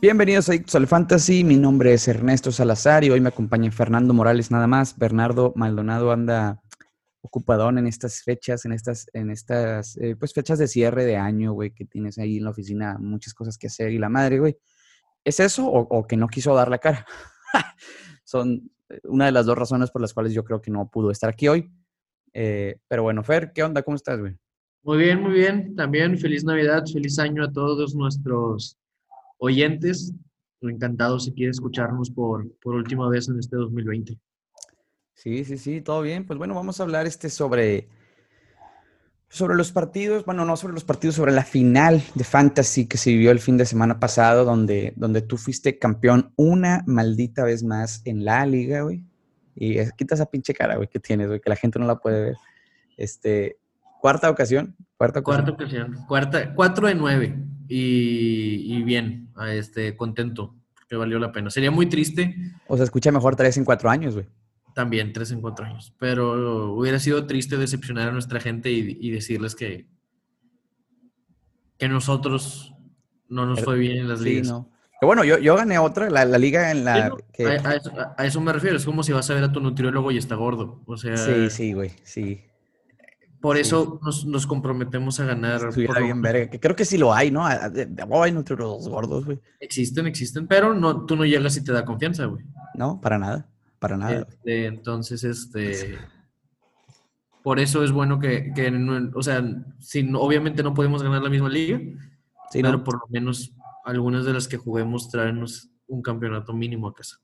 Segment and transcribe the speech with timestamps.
[0.00, 4.50] Bienvenidos a al Fantasy, mi nombre es Ernesto Salazar y hoy me acompaña Fernando Morales
[4.50, 4.96] nada más.
[4.96, 6.62] Bernardo Maldonado anda
[7.20, 11.52] ocupadón en estas fechas, en estas, en estas eh, pues fechas de cierre de año,
[11.52, 14.56] güey, que tienes ahí en la oficina muchas cosas que hacer y la madre, güey.
[15.22, 17.04] ¿Es eso o, que no quiso dar la cara?
[18.24, 21.10] Son eh, una de las dos razones por las cuales yo creo que no pudo
[21.10, 21.70] estar aquí hoy.
[22.32, 23.82] Eh, pero bueno, Fer, ¿qué onda?
[23.82, 24.34] ¿Cómo estás, güey?
[24.82, 25.76] Muy bien, muy bien.
[25.76, 28.79] También feliz Navidad, feliz año a todos nuestros
[29.40, 30.12] oyentes.
[30.62, 34.18] Encantado si quiere escucharnos por, por última vez en este 2020.
[35.14, 36.26] Sí, sí, sí, todo bien.
[36.26, 37.88] Pues bueno, vamos a hablar este sobre,
[39.28, 43.10] sobre los partidos, bueno, no sobre los partidos, sobre la final de Fantasy que se
[43.10, 48.02] vivió el fin de semana pasado, donde, donde tú fuiste campeón una maldita vez más
[48.04, 49.04] en la liga, güey.
[49.54, 52.22] Y quita esa pinche cara, güey, que tienes, güey, que la gente no la puede
[52.22, 52.36] ver.
[52.96, 53.58] Este,
[54.00, 54.76] cuarta ocasión.
[54.96, 55.44] Cuarta ocasión.
[55.44, 56.06] Cuarta ocasión.
[56.06, 57.46] Cuarta, cuatro de nueve.
[57.72, 61.50] Y, bien, este, contento, porque valió la pena.
[61.50, 62.36] Sería muy triste.
[62.66, 64.26] O sea, escucha mejor tres en cuatro años, güey.
[64.74, 65.94] También, tres en cuatro años.
[65.98, 69.88] Pero hubiera sido triste decepcionar a nuestra gente y, decirles que,
[71.78, 72.74] que nosotros
[73.28, 74.48] no nos fue bien en las ligas.
[74.48, 74.70] No.
[75.00, 77.16] Que bueno, yo, yo gané otra, la, liga en la...
[78.18, 80.34] A, eso, me refiero, es como si vas a ver a tu nutriólogo y está
[80.34, 80.82] gordo.
[80.84, 81.16] O sea...
[81.16, 82.44] Sí, sí, güey, sí.
[83.40, 85.74] Por eso nos, comprometemos a ganar.
[85.74, 86.50] bien verga.
[86.50, 87.46] Que creo que sí lo hay, ¿no?
[87.46, 89.40] Hay nutriólogos gordos, güey.
[89.60, 92.44] Existen, existen, pero no, tú no llegas y te da confianza, güey.
[92.74, 94.26] No, para nada, para nada.
[94.28, 95.98] Este, entonces, este...
[97.42, 98.52] Por eso es bueno que,
[99.14, 99.42] o sea,
[99.78, 101.80] si, obviamente no podemos ganar la misma liga,
[102.52, 103.54] pero por lo menos
[103.86, 107.16] algunas de las que juguemos traernos un campeonato mínimo a casa.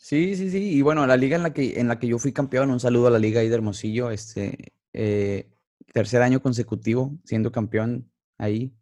[0.00, 0.70] Sí, sí, sí.
[0.70, 3.08] Y bueno, la liga en la que, en la que yo fui campeón, un saludo
[3.08, 5.50] a la liga ahí de Hermosillo, este, eh,
[5.92, 8.74] tercer año consecutivo siendo campeón ahí.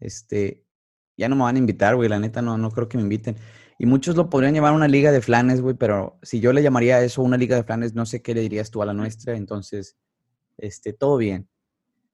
[0.00, 0.64] Este,
[1.16, 3.36] ya no me van a invitar, güey, la neta no, no creo que me inviten.
[3.78, 7.00] Y muchos lo podrían llamar una liga de flanes, güey, pero si yo le llamaría
[7.02, 9.36] eso una liga de flanes, no sé qué le dirías tú a la nuestra.
[9.36, 9.96] Entonces,
[10.56, 11.48] este, todo bien.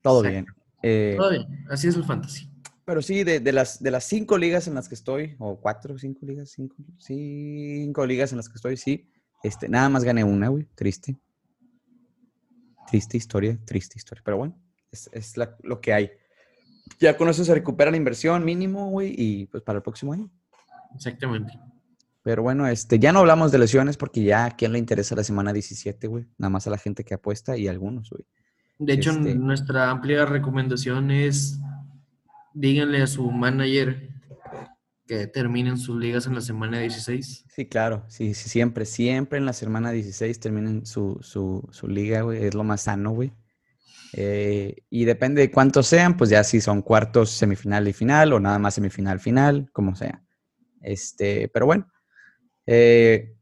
[0.03, 0.47] Todo bien.
[0.83, 1.65] Eh, todo bien.
[1.71, 2.51] Así es el fantasy.
[2.85, 6.27] Pero sí, de, las, de las cinco ligas en las que estoy, o cuatro, cinco
[6.27, 9.09] ligas, cinco, cinco ligas en las que estoy, sí,
[9.43, 11.17] este, nada más gané una, güey, triste.
[12.87, 14.23] Triste historia, triste historia.
[14.25, 14.59] Pero bueno,
[14.91, 16.11] es, es lo que hay.
[17.01, 20.31] Ya con eso se recupera la inversión mínimo, güey, y pues para el próximo año.
[20.95, 21.59] Exactamente.
[22.23, 25.25] Pero bueno, este, ya no hablamos de lesiones porque ya a quién le interesa la
[25.25, 26.27] semana 17, güey.
[26.39, 28.25] Nada más a la gente que apuesta y algunos, güey.
[28.79, 31.61] De hecho, este nuestra amplia recomendación es
[32.55, 34.09] díganle a su manager
[35.07, 37.45] que terminen sus ligas en la semana 16.
[37.49, 42.23] Sí, claro, sí, sí, siempre, siempre en la semana 16 terminen su, su, su liga,
[42.23, 43.33] güey, es lo más sano, güey.
[44.17, 48.41] Eh, y depende de cuántos sean, pues ya si son cuartos, semifinal y final, o
[48.41, 50.23] nada más semifinal, final, como sea.
[50.81, 51.87] Este, pero bueno,
[52.67, 53.35] eh,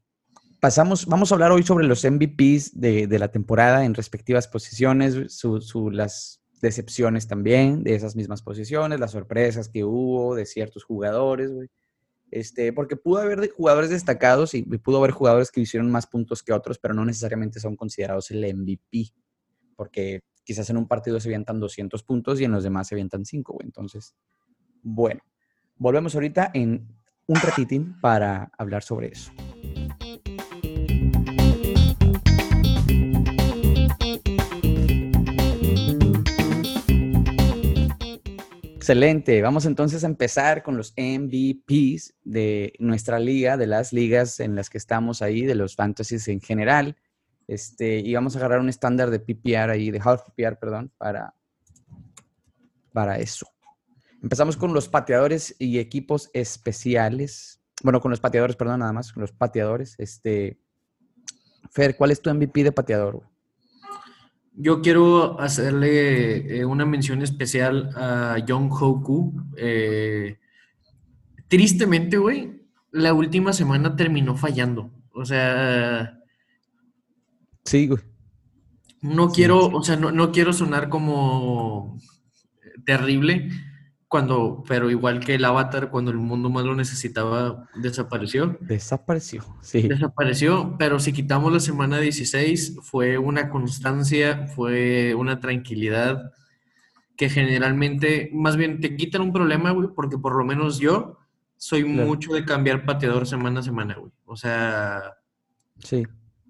[0.59, 5.33] pasamos, vamos a hablar hoy sobre los MVPs de, de la temporada en respectivas posiciones,
[5.33, 10.85] su, su, las decepciones también de esas mismas posiciones, las sorpresas que hubo de ciertos
[10.85, 11.69] jugadores, güey.
[12.31, 16.51] Este, porque pudo haber jugadores destacados y pudo haber jugadores que hicieron más puntos que
[16.51, 19.13] otros, pero no necesariamente son considerados el MVP,
[19.75, 23.23] porque quizás en un partido se avientan 200 puntos y en los demás se avientan
[23.23, 23.67] 5, güey.
[23.67, 24.15] Entonces,
[24.81, 25.21] bueno,
[25.75, 26.87] volvemos ahorita en
[27.27, 29.31] un ratitín para hablar sobre eso.
[38.83, 39.41] Excelente.
[39.41, 44.69] Vamos entonces a empezar con los MVPs de nuestra liga, de las ligas en las
[44.69, 46.97] que estamos ahí, de los fantasies en general.
[47.47, 51.33] Este, y vamos a agarrar un estándar de PPR ahí, de half PPR, perdón, para,
[52.91, 53.47] para eso.
[54.21, 57.61] Empezamos con los pateadores y equipos especiales.
[57.83, 59.95] Bueno, con los pateadores, perdón, nada más, con los pateadores.
[59.97, 60.59] Este,
[61.71, 63.32] Fer, ¿cuál es tu MVP de pateador?
[64.55, 69.33] Yo quiero hacerle eh, una mención especial a Young Hoku.
[69.57, 70.37] Eh,
[71.47, 72.61] tristemente, güey,
[72.91, 74.91] la última semana terminó fallando.
[75.13, 76.19] O sea.
[77.65, 78.01] Sí, güey.
[79.01, 81.97] No quiero, o sea, no, no quiero sonar como
[82.85, 83.49] terrible,
[84.13, 88.59] cuando, pero igual que el Avatar, cuando el mundo más lo necesitaba, desapareció.
[88.59, 89.87] Desapareció, sí.
[89.87, 96.31] Desapareció, pero si quitamos la semana 16, fue una constancia, fue una tranquilidad
[97.17, 101.17] que generalmente, más bien te quitan un problema, güey, porque por lo menos yo
[101.57, 104.11] soy mucho de cambiar pateador semana a semana, güey.
[104.25, 105.01] O sea,
[105.79, 106.05] sí.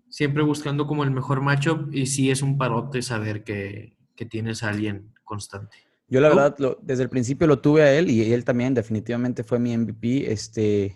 [0.10, 4.64] Siempre buscando como el mejor matchup y sí es un parote saber que, que tienes
[4.64, 5.78] a alguien constante.
[6.14, 9.58] Yo la verdad, desde el principio lo tuve a él y él también definitivamente fue
[9.58, 10.32] mi MVP.
[10.32, 10.96] Este,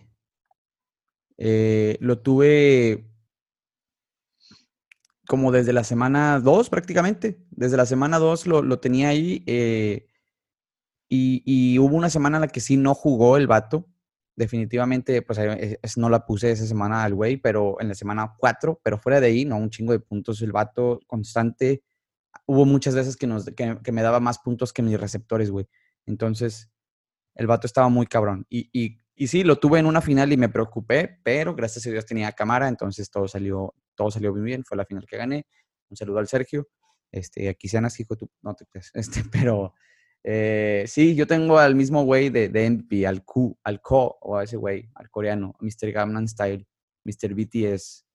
[1.40, 3.04] eh, lo tuve
[5.28, 7.40] como desde la semana 2 prácticamente.
[7.50, 9.42] Desde la semana 2 lo, tenía ahí.
[9.48, 10.06] Eh,
[11.10, 13.88] y, hubo una semana en la que sí no jugó el vato.
[14.36, 15.40] Definitivamente, pues
[15.98, 19.26] no la puse esa semana al güey, pero en la semana 4, pero fuera de
[19.26, 20.44] ahí, no, un chingo de puntos.
[20.44, 21.82] El vato constante.
[22.46, 25.68] Hubo muchas veces que, nos, que, me daba más puntos que mis receptores, güey.
[26.06, 26.70] Entonces,
[27.36, 28.46] el vato estaba muy cabrón.
[28.50, 31.90] Y, y, y, sí, lo tuve en una final y me preocupé, pero gracias a
[31.90, 34.64] Dios tenía cámara, entonces todo salió, todo salió muy bien.
[34.64, 35.48] Fue la final que gané.
[35.90, 36.68] Un saludo al Sergio.
[37.12, 38.92] Este, aquí sean así, hijo, tú, no te crees.
[38.96, 39.74] Este, pero
[40.24, 44.38] eh, sí, yo tengo al mismo güey de, de MP, al Q, al Ko, o
[44.38, 45.92] a ese güey, al coreano, Mr.
[45.92, 46.68] Gangnam Style,
[47.06, 47.34] Mr.
[47.34, 48.06] BTS,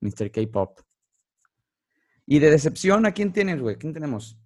[0.00, 0.30] Mr.
[0.30, 0.80] K-Pop.
[2.26, 3.76] Y de decepción, ¿a quién tienes, güey?
[3.76, 4.38] ¿Quién tenemos?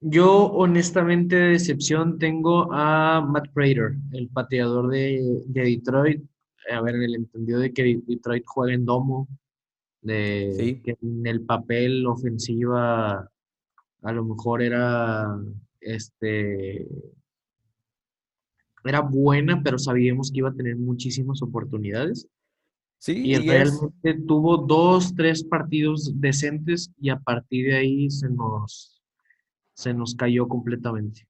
[0.00, 6.22] Yo, honestamente, de decepción tengo a Matt Prater, el pateador de, Detroit.
[6.70, 9.28] A ver, el entendido de que Detroit juega en domo,
[10.02, 13.30] de que en el papel ofensiva
[14.02, 15.26] a lo mejor era
[15.80, 16.86] este,
[18.84, 22.28] era buena, pero sabíamos que iba a tener muchísimas oportunidades.
[23.00, 29.02] Sí, y, realmente tuvo dos, tres partidos decentes y a partir de ahí se nos,
[29.72, 31.26] se nos cayó completamente.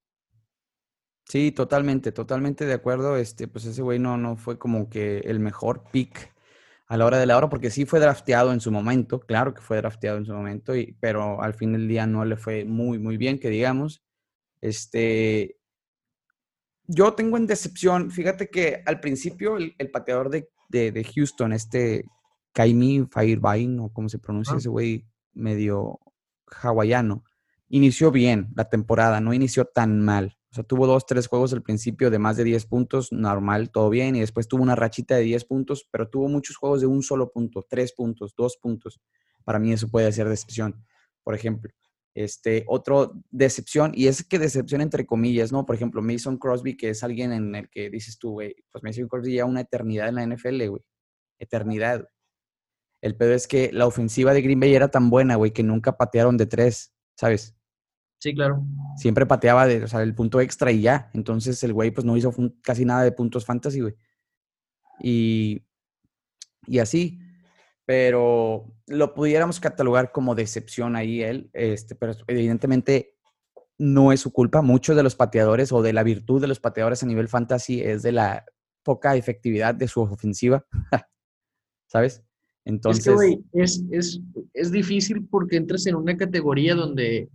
[1.25, 3.15] Sí, totalmente, totalmente de acuerdo.
[3.15, 6.33] Este, pues ese güey no, no fue como que el mejor pick
[6.87, 9.61] a la hora de la hora, porque sí fue drafteado en su momento, claro que
[9.61, 12.99] fue drafteado en su momento, y, pero al fin del día no le fue muy,
[12.99, 14.03] muy bien, que digamos.
[14.59, 15.55] Este,
[16.85, 22.05] yo tengo en decepción, fíjate que al principio el, pateador de, de, Houston, este
[22.53, 25.99] Kaimi Firebine, o como se pronuncia ese güey, medio
[26.61, 27.23] hawaiano,
[27.69, 30.37] inició bien la temporada, no inició tan mal.
[30.51, 33.89] O sea, tuvo dos, tres juegos al principio de más de 10 puntos, normal, todo
[33.89, 37.03] bien, y después tuvo una rachita de 10 puntos, pero tuvo muchos juegos de un
[37.03, 38.99] solo punto, tres puntos, dos puntos.
[39.45, 40.83] Para mí eso puede ser decepción,
[41.23, 41.71] por ejemplo.
[42.13, 45.65] Este, otro decepción, y es que decepción entre comillas, ¿no?
[45.65, 49.07] Por ejemplo, Mason Crosby, que es alguien en el que dices tú, güey, pues Mason
[49.07, 50.81] Crosby ya una eternidad en la NFL, güey.
[51.39, 52.05] Eternidad.
[53.01, 55.97] El pedo es que la ofensiva de Green Bay era tan buena, güey, que nunca
[55.97, 57.55] patearon de tres, ¿sabes?
[58.19, 58.63] Sí, claro.
[58.97, 61.09] Siempre pateaba de, o sea, el punto extra y ya.
[61.13, 62.31] Entonces el güey, pues no hizo
[62.61, 63.95] casi nada de puntos fantasy, güey.
[64.99, 65.65] Y,
[66.67, 67.19] y así
[67.85, 73.15] pero lo pudiéramos catalogar como decepción ahí él, este, pero evidentemente
[73.77, 74.61] no es su culpa.
[74.61, 78.03] Muchos de los pateadores o de la virtud de los pateadores a nivel fantasy es
[78.03, 78.45] de la
[78.83, 80.65] poca efectividad de su ofensiva,
[81.87, 82.23] ¿sabes?
[82.65, 83.39] Entonces...
[83.53, 84.21] Es, es,
[84.53, 87.29] es difícil porque entras en una categoría donde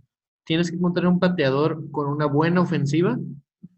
[0.45, 3.19] tienes que encontrar un pateador con una buena ofensiva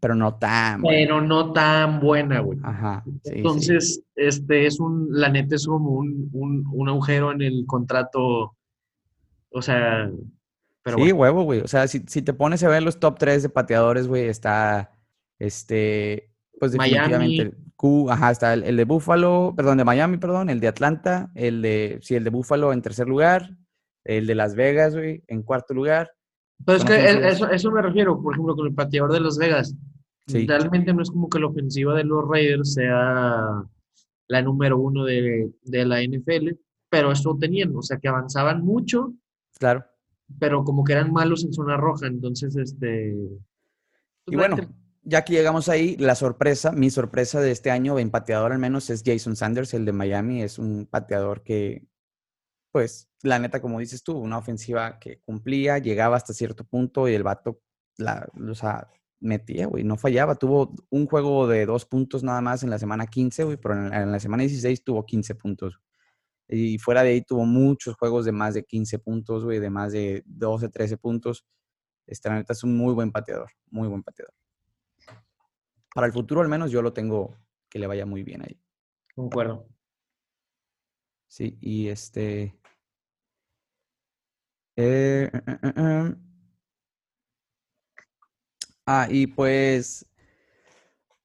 [0.00, 0.98] pero no tan buena.
[0.98, 2.58] Pero no tan buena, güey.
[2.62, 3.04] Ajá.
[3.24, 8.56] Entonces, este es un, la neta es como un, un, agujero en el contrato.
[9.50, 10.10] O sea,
[10.82, 11.60] pero Sí, huevo, güey.
[11.60, 14.92] O sea, si, si, te pones a ver los top 3 de pateadores, güey, está
[15.38, 20.68] este, pues definitivamente Q, ajá, está el, de Buffalo, perdón, de Miami, perdón, el de
[20.68, 23.56] Atlanta, el de, sí, el de Buffalo en tercer lugar,
[24.04, 26.12] el de Las Vegas, güey, en cuarto lugar,
[26.64, 29.74] pero es que eso, eso me refiero, por ejemplo, con el pateador de Las Vegas.
[30.26, 33.62] Realmente no es como que la ofensiva de los Raiders sea
[34.28, 36.50] la número uno de, de la NFL,
[36.88, 39.12] pero eso tenían, o sea, que avanzaban mucho.
[39.58, 39.84] Claro.
[40.38, 43.16] Pero como que eran malos en zona roja, entonces, este...
[44.24, 44.56] Pues y bueno,
[45.02, 48.90] ya que llegamos ahí, la sorpresa, mi sorpresa de este año en pateador al menos
[48.90, 50.42] es Jason Sanders, el de Miami.
[50.42, 51.84] Es un pateador que
[52.72, 57.14] pues la neta, como dices tú, una ofensiva que cumplía, llegaba hasta cierto punto y
[57.14, 57.60] el vato,
[57.96, 58.88] la, o sea,
[59.20, 60.36] metía, güey, no fallaba.
[60.36, 64.12] Tuvo un juego de dos puntos nada más en la semana 15, güey, pero en,
[64.12, 65.80] la semana 16 tuvo 15 puntos.
[66.48, 69.92] Y fuera de ahí tuvo muchos juegos de más de 15 puntos, güey, de más
[69.92, 71.46] de 12, 13 puntos.
[72.06, 74.34] Esta neta es un muy buen pateador, muy buen pateador.
[75.94, 77.36] Para el futuro al menos yo lo tengo
[77.68, 78.60] que le vaya muy bien ahí.
[79.14, 79.68] Concuerdo.
[81.28, 82.59] Sí, y este,
[84.82, 86.14] eh, eh, eh,
[88.86, 90.06] ah, y pues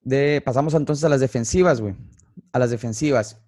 [0.01, 1.95] de, pasamos entonces a las defensivas, güey.
[2.51, 3.41] A las defensivas.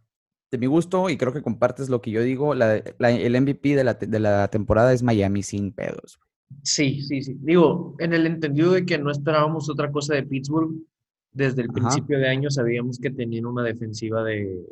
[0.50, 4.48] De mi gusto, y creo que compartes lo que yo digo, el MVP de la,
[4.48, 6.20] temporada es Miami sin pedos.
[6.64, 7.36] Sí, sí, sí.
[7.42, 10.74] Digo, en el entendido de que no esperábamos otra cosa de Pittsburgh,
[11.34, 14.66] desde el principio de año sabíamos que tenían una defensiva de,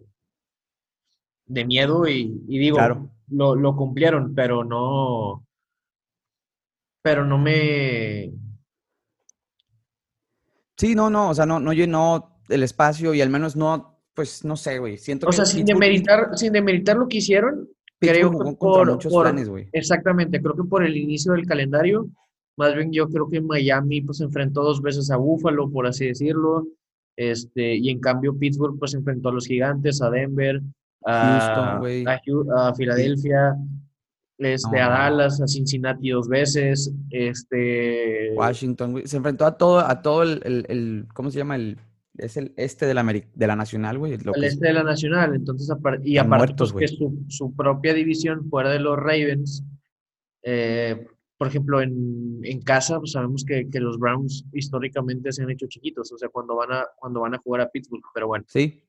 [1.47, 2.77] de miedo y, digo,
[3.29, 5.45] lo, lo, cumplieron, pero no,
[7.03, 8.31] pero no me,
[10.77, 14.43] Sí, no, no, o sea, no, no llenó el espacio y al menos no, pues
[14.43, 14.97] no sé, güey.
[14.97, 18.55] Siento O que sea, sin Pittsburgh- demeritar, sin demeritar lo que hicieron, Pittsburgh creo que
[18.57, 19.69] por, muchos por- planes, güey.
[19.71, 22.09] exactamente, creo que por el inicio del calendario,
[22.57, 26.67] más bien yo creo que Miami pues enfrentó dos veces a Buffalo, por así decirlo,
[27.17, 30.61] este, y en cambio Pittsburgh pues enfrentó a los Gigantes, a Denver,
[31.05, 32.05] a, Houston, güey.
[32.07, 32.21] a
[32.69, 33.55] a Filadelfia,
[34.37, 34.89] este, a.
[34.89, 39.07] Dallas, a Cincinnati dos veces, este, Washington, güey.
[39.07, 41.55] Se enfrentó a todo, a todo el, el- el- ¿cómo se llama?
[41.55, 41.77] El,
[42.17, 44.13] es el este de la, de la Nacional, güey.
[44.13, 45.69] es- este de la Nacional, entonces
[46.03, 49.63] y aparte muertos, pues, que su, su propia división fuera de los Ravens,
[50.43, 51.07] eh,
[51.37, 55.67] por ejemplo, en, en casa pues, sabemos que, que los Browns históricamente se han hecho
[55.67, 58.81] chiquitos, o sea, cuando van a, cuando van a jugar a Pittsburgh, pero bueno, Sí,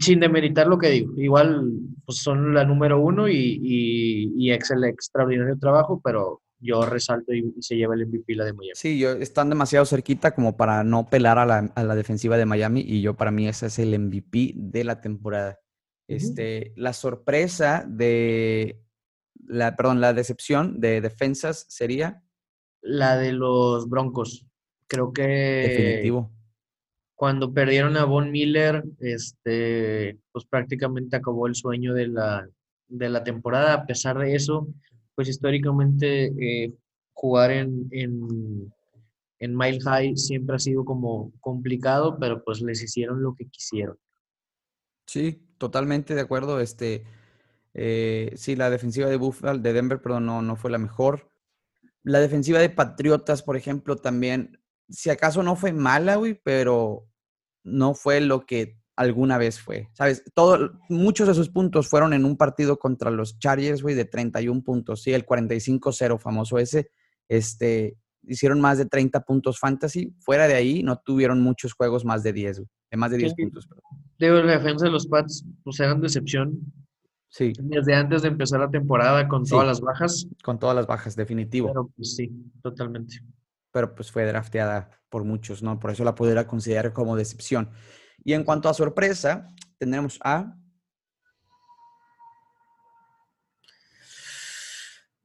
[0.00, 1.70] sin demeritar lo que digo, igual
[2.04, 7.52] pues son la número uno y, y, y excel extraordinario trabajo, pero yo resalto y,
[7.56, 8.74] y se lleva el MVP la de Miami.
[8.74, 12.46] sí, yo, están demasiado cerquita como para no pelar a la, a la defensiva de
[12.46, 15.60] Miami y yo para mí ese es el MVP de la temporada.
[16.08, 18.80] Este, la sorpresa de,
[19.44, 22.22] la, perdón, la decepción de defensas sería
[22.80, 24.46] La de los Broncos,
[24.86, 26.35] creo que definitivo.
[27.16, 32.46] Cuando perdieron a Von Miller, este, pues prácticamente acabó el sueño de la,
[32.88, 33.72] de la temporada.
[33.72, 34.68] A pesar de eso,
[35.14, 36.74] pues históricamente eh,
[37.14, 38.70] jugar en, en,
[39.38, 43.96] en Mile High siempre ha sido como complicado, pero pues les hicieron lo que quisieron.
[45.06, 46.60] Sí, totalmente de acuerdo.
[46.60, 47.04] Este,
[47.72, 51.30] eh, sí, la defensiva de Buffalo, de Denver, perdón, no, no fue la mejor.
[52.02, 57.06] La defensiva de Patriotas, por ejemplo, también, si acaso no fue mala, güey, pero
[57.64, 59.88] no fue lo que alguna vez fue.
[59.92, 60.22] ¿Sabes?
[60.34, 64.62] Todo, muchos de sus puntos fueron en un partido contra los Chargers, güey, de 31
[64.62, 65.02] puntos.
[65.02, 66.90] Sí, el 45-0 famoso ese.
[67.28, 70.14] Este, hicieron más de 30 puntos fantasy.
[70.20, 73.32] Fuera de ahí, no tuvieron muchos juegos más de 10, güey, de más de 10
[73.36, 73.42] Sí.
[73.42, 73.66] puntos.
[73.66, 73.82] perdón.
[74.18, 76.58] Digo, la defensa de los Pats, pues eran decepción
[77.28, 77.52] Sí.
[77.60, 79.50] desde antes de empezar la temporada con Sí.
[79.50, 81.68] todas las bajas, Con todas las bajas, definitivo.
[81.68, 82.30] Pero, pero pues sí,
[82.62, 83.16] totalmente.
[83.94, 85.78] Pues fue drafteada por muchos, ¿no?
[85.78, 87.70] Por eso la pudiera considerar como decepción.
[88.24, 90.56] Y en cuanto a sorpresa, tenemos a.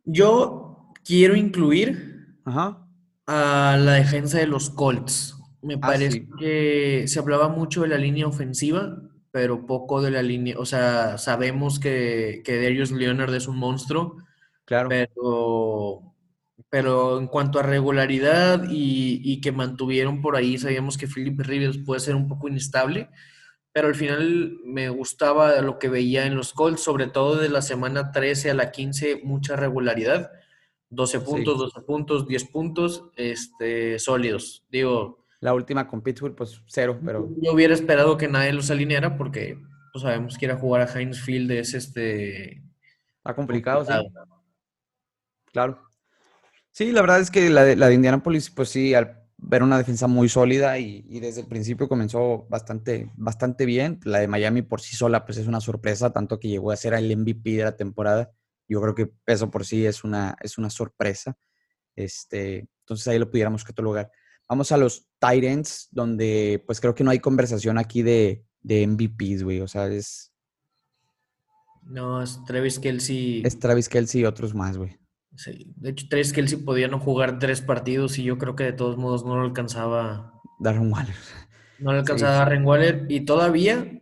[0.03, 2.85] Yo quiero incluir Ajá.
[3.27, 5.35] a la defensa de los Colts.
[5.61, 6.29] Me Ah, parece sí.
[6.39, 8.97] que se hablaba mucho de la línea ofensiva,
[9.31, 10.55] pero poco de la línea.
[10.57, 14.17] O sea, sabemos que, que Darius Leonard es un monstruo,
[14.65, 14.89] Claro.
[14.89, 16.10] pero,
[16.71, 21.77] pero en cuanto a regularidad y, y que mantuvieron por ahí, sabíamos que Philip Rivers
[21.85, 23.09] puede ser un poco inestable,
[23.73, 27.61] pero al final me gustaba lo que veía en los Colts, sobre todo de la
[27.61, 30.31] semana 13 a la 15, mucha regularidad.
[30.89, 31.25] 12 Sí.
[31.25, 34.65] puntos, 12 puntos, 10 puntos, este, sólidos.
[34.69, 39.17] Digo, La última con Pittsburgh, pues cero, pero yo hubiera esperado que nadie los alineara
[39.17, 39.57] porque
[39.91, 42.63] pues, sabemos que ir a jugar a Heinz Field es este
[43.17, 43.91] está complicado, sí.
[43.91, 44.43] complicado.
[45.51, 45.90] Claro.
[46.71, 49.77] Sí, la verdad es que la de, la de Indianapolis, pues sí, al ver una
[49.77, 53.99] defensa muy sólida y, y desde el principio comenzó bastante, bastante bien.
[54.03, 56.93] La de Miami por sí sola, pues es una sorpresa, tanto que llegó a ser
[56.93, 58.31] el MVP de la temporada.
[58.67, 61.35] Yo creo que eso por sí es una, es una sorpresa.
[61.95, 64.11] Este, entonces ahí lo pudiéramos catalogar.
[64.47, 69.43] Vamos a los Titans, donde pues creo que no hay conversación aquí de, de MVPs,
[69.43, 69.59] güey.
[69.61, 70.31] O sea, es,
[71.83, 73.41] No, es Travis Kelsey.
[73.45, 75.00] es Travis Kelsey y otros más, güey.
[75.35, 75.73] Sí.
[75.75, 78.97] De hecho, Travis Kelsey podía no jugar tres partidos y yo creo que de todos
[78.97, 80.33] modos no lo alcanzaba.
[80.59, 81.15] Darren Waller.
[81.79, 83.05] No le alcanzaba a Darren Waller.
[83.09, 83.99] Y todavía,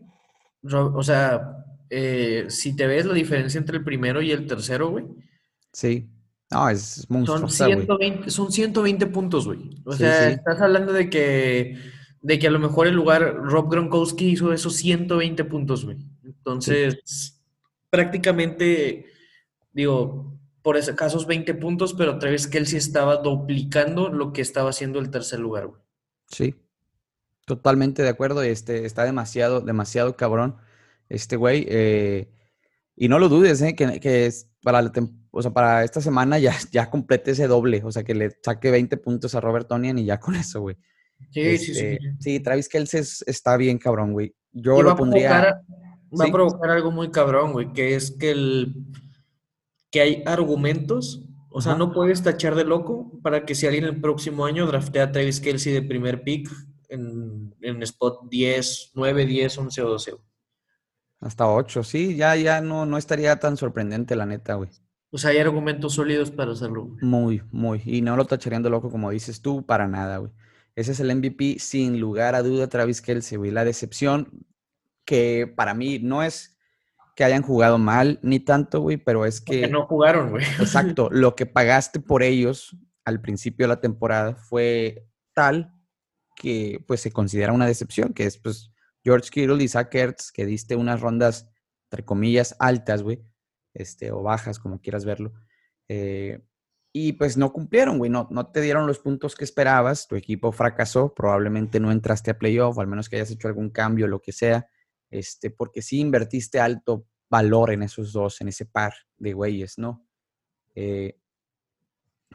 [0.71, 5.05] o sea, eh, si te ves la diferencia entre el primero y el tercero, güey,
[5.71, 6.09] Sí.
[6.51, 7.77] No, es son monstruosa, güey.
[7.85, 9.69] 120, son 120 puntos, güey.
[9.85, 10.33] O Sí, sea, sí.
[10.33, 11.77] estás hablando de que,
[12.23, 15.97] de que a lo mejor el lugar Rob Gronkowski hizo esos 120 puntos, güey.
[16.23, 17.39] Entonces,
[17.91, 19.05] prácticamente,
[19.73, 24.99] digo, por ese casos 20 puntos, pero Travis Kelsey estaba duplicando lo que estaba haciendo
[24.99, 25.81] el tercer lugar, güey.
[26.27, 26.55] Sí,
[27.45, 28.41] totalmente de acuerdo.
[28.43, 30.57] Este, está demasiado, demasiado cabrón
[31.09, 31.65] este güey.
[31.69, 32.29] eh,
[32.95, 36.01] y no lo dudes, eh, que, que es para, la tem- o sea, para esta
[36.01, 37.81] semana ya, ya complete ese doble.
[37.85, 40.75] O sea, que le saque 20 puntos a Robert Tonian y ya con eso, güey.
[41.31, 41.85] Sí, sí, sí.
[41.85, 44.35] Este, sí, Travis Kelce es- está bien cabrón, güey.
[44.51, 45.31] Yo Y lo a pondría.
[45.41, 46.29] va Sí.
[46.29, 48.73] a provocar algo muy cabrón, güey, que es que el
[49.91, 53.99] que hay argumentos, o sea, no puedes tachar de loco para que si alguien el
[53.99, 56.49] próximo año draftea a Travis Kelsey de primer pick
[56.89, 60.11] en, en spot 10, 9, 10, 11 o 12.
[60.11, 60.23] güey.
[61.21, 64.69] Hasta 8, sí, ya, ya no, no estaría tan sorprendente, la neta, güey.
[65.11, 66.85] O sea, hay argumentos sólidos para hacerlo.
[66.85, 67.03] güey.
[67.03, 67.81] Muy, muy.
[67.85, 70.31] Y no lo tacharían de loco, como dices tú, para nada, güey.
[70.75, 73.51] Ese es el MVP sin lugar a duda, Travis Kelsey, güey.
[73.51, 74.45] La decepción
[75.03, 76.58] que para mí no es
[77.19, 79.67] que hayan jugado mal ni tanto, güey, pero es que...
[79.67, 80.45] no jugaron, güey.
[80.57, 81.09] Exacto.
[81.11, 85.73] Lo que pagaste por ellos al principio de la temporada fue tal
[86.37, 88.71] que pues se considera una decepción, que es pues
[89.03, 91.51] George Kittle y Zach Ertz, que diste unas rondas,
[91.91, 93.21] entre comillas, altas, güey,
[93.73, 95.33] este, o bajas, como quieras verlo.
[95.89, 96.41] Eh,
[96.93, 100.53] y pues no cumplieron, güey, no, no te dieron los puntos que esperabas, tu equipo
[100.53, 104.21] fracasó, probablemente no entraste a playoff, o al menos que hayas hecho algún cambio, lo
[104.21, 104.69] que sea,
[105.09, 110.05] este, porque sí invertiste alto valor en esos dos, en ese par de güeyes, ¿no?
[110.75, 111.19] Eh,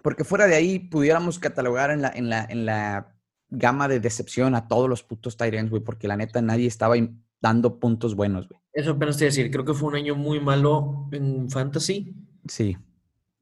[0.03, 3.17] porque fuera de ahí pudiéramos catalogar en la, en la, en la
[3.49, 6.95] gama de decepción a todos los putos Tyrants, güey, porque la neta nadie estaba
[7.41, 8.61] dando puntos buenos, güey.
[8.73, 12.15] Eso apenas te decir, creo que fue un año muy malo en Fantasy.
[12.49, 12.77] Sí.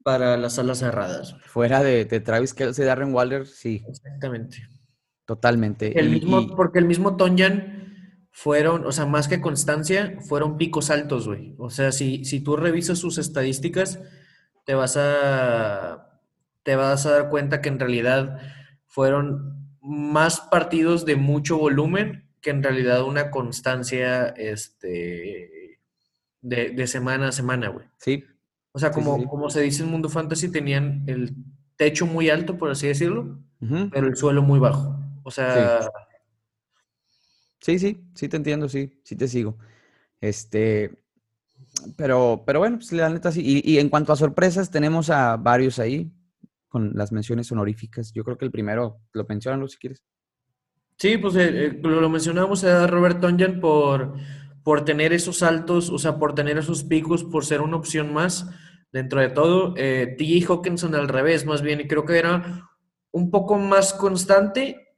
[0.04, 1.36] Para las alas cerradas.
[1.46, 3.82] Fuera de, de Travis Kelsey, Darren Waller, sí.
[3.88, 4.68] Exactamente.
[5.24, 5.98] Totalmente.
[5.98, 7.81] El mismo, Porque el mismo Tonyan
[8.32, 11.54] fueron, o sea, más que constancia, fueron picos altos, güey.
[11.58, 14.00] O sea, si, si tú revisas sus estadísticas,
[14.64, 16.08] te vas a
[16.62, 18.40] te vas a dar cuenta que en realidad
[18.86, 25.80] fueron más partidos de mucho volumen que en realidad una constancia este,
[26.40, 27.86] de, semana a semana, güey.
[27.98, 28.24] Sí.
[28.72, 31.34] O sea, como, como se dice en Mundo Fantasy, tenían el
[31.76, 33.38] techo muy alto, por así decirlo,
[33.92, 34.98] pero el suelo muy bajo.
[35.22, 35.82] O sea...
[35.82, 35.88] Sí.
[37.78, 39.56] Sí, sí, te entiendo, sí, sí te sigo.
[40.20, 41.04] Este,
[41.96, 43.42] pero, pero bueno, pues la neta sí.
[43.44, 46.12] Y, y en cuanto a sorpresas, tenemos a varios ahí
[46.68, 48.12] con las menciones honoríficas.
[48.12, 50.02] Yo creo que el primero, lo mencionan si quieres.
[50.96, 54.14] Sí, pues eh, eh, lo mencionamos a Robert Tonjan por,
[54.62, 58.48] por tener esos saltos, o sea, por tener esos picos, por ser una opción más
[58.90, 59.74] dentro de todo.
[59.76, 60.52] Eh, T.J.
[60.52, 62.70] Hawkinson al revés, más bien, y creo que era
[63.10, 64.96] un poco más constante,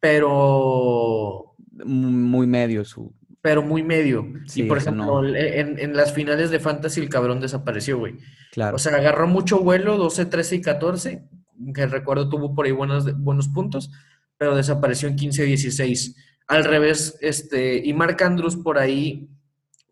[0.00, 1.53] pero...
[1.84, 3.12] Muy medio su,
[3.44, 4.26] pero muy medio.
[4.54, 8.14] y por ejemplo, en, las finales de Fantasy el cabrón desapareció, güey.
[8.52, 8.76] Claro.
[8.76, 11.22] O sea, agarró mucho vuelo, 12, 13 y 14,
[11.74, 13.90] que recuerdo tuvo por ahí buenos, buenos puntos,
[14.38, 16.16] pero desapareció en 15 y 16.
[16.46, 19.28] Al revés, este, y Mark Andrews por ahí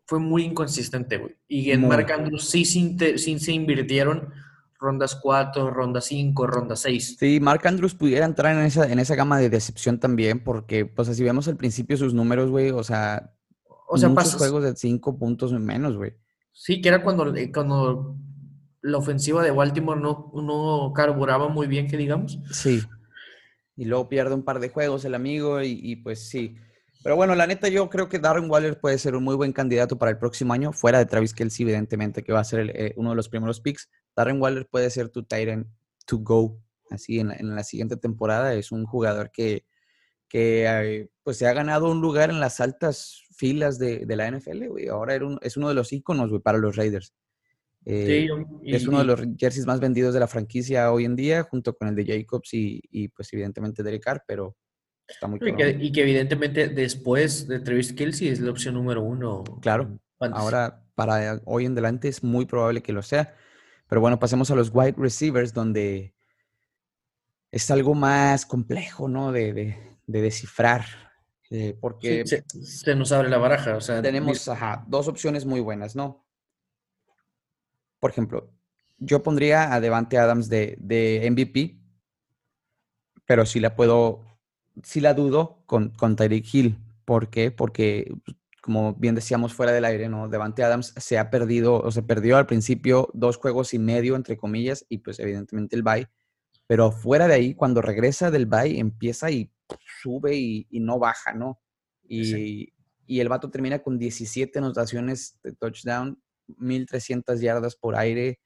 [0.07, 1.35] fue muy inconsistente, güey.
[1.47, 4.29] Y en Mark Andrews sí, sí, se invirtieron
[4.83, 7.15] rondas 4, ronda 5, ronda 6.
[7.17, 11.07] Sí, Mark Andrews pudiera entrar en esa, en esa gama de decepción también, porque, pues,
[11.15, 13.33] si vemos al principio sus números, güey, o sea,
[13.87, 16.13] o sea, muchos juegos de cinco puntos menos, güey.
[16.51, 18.17] Sí, que era cuando, eh, cuando
[18.81, 22.39] la ofensiva de Baltimore no, no carburaba muy bien, que digamos.
[22.51, 22.81] Sí.
[23.75, 26.57] Y luego pierde un par de juegos el amigo y, pues sí.
[27.03, 29.97] Pero bueno, la neta yo creo que Darren Waller puede ser un muy buen candidato
[29.97, 33.11] para el próximo año, fuera de Travis Kelsey, evidentemente, que va a ser eh, uno
[33.11, 33.89] de los primeros picks.
[34.15, 35.67] Darren Waller puede ser tu Tyrant
[36.05, 38.53] to go, así en en la siguiente temporada.
[38.53, 39.65] Es un jugador que,
[40.33, 44.87] que pues se ha ganado un lugar en las altas filas de, la NFL, güey.
[44.87, 47.13] Ahora es uno de los íconos, güey, para los Raiders.
[47.85, 48.29] Eh,
[48.63, 51.87] es uno de los jerseys más vendidos de la franquicia hoy en día, junto con
[51.87, 54.55] el de Jacobs y, pues evidentemente Derek Carr, pero
[55.07, 55.69] está muy claro.
[55.79, 59.43] Y, que, evidentemente después de Travis Kelsey es la opción número uno.
[59.61, 59.99] Claro.
[60.19, 63.35] Ahora, para hoy en adelante es muy probable que lo sea.
[63.93, 66.15] Pero bueno, pasemos a los wide receivers, donde
[67.51, 69.31] es algo más complejo, ¿no?
[69.31, 70.85] de de descifrar.
[71.49, 73.75] Eh, porque se, nos abre la baraja.
[73.75, 74.49] O sea, tenemos
[74.87, 76.25] dos opciones muy buenas, ¿no?
[77.99, 78.51] Por ejemplo,
[78.97, 81.77] yo pondría a Devante Adams de, de MVP,
[83.25, 84.25] pero sí la puedo,
[84.81, 86.79] sí la dudo con, con Tyreek Hill.
[87.05, 87.51] ¿Por qué?
[87.51, 88.11] Porque,
[88.63, 90.29] como bien decíamos fuera del aire, ¿no?
[90.29, 94.37] Devante Adams se ha perdido, o se perdió al principio dos juegos y medio, entre
[94.37, 96.07] comillas, y pues evidentemente el bye.
[96.65, 99.51] Pero fuera de ahí, cuando regresa del bye, empieza y
[100.01, 101.59] sube y, no baja, ¿no?
[102.07, 102.71] Y,
[103.09, 106.23] el vato termina con 17 anotaciones de touchdown,
[106.55, 108.39] 1300 yardas por aire,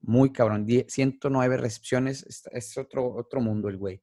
[0.00, 4.02] muy cabrón, 109 recepciones, es otro, otro mundo el güey.